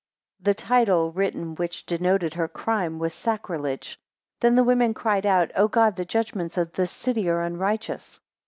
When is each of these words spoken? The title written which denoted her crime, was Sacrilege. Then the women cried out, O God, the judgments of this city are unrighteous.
The 0.39 0.55
title 0.55 1.11
written 1.11 1.53
which 1.53 1.85
denoted 1.85 2.33
her 2.33 2.47
crime, 2.47 2.97
was 2.97 3.13
Sacrilege. 3.13 3.99
Then 4.39 4.55
the 4.55 4.63
women 4.63 4.95
cried 4.95 5.27
out, 5.27 5.51
O 5.55 5.67
God, 5.67 5.95
the 5.95 6.05
judgments 6.05 6.57
of 6.57 6.73
this 6.73 6.89
city 6.89 7.29
are 7.29 7.43
unrighteous. 7.43 8.19